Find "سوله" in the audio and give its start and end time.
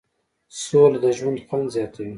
0.63-0.97